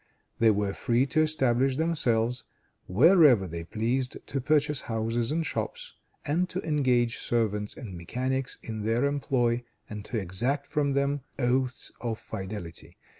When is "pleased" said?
3.65-4.17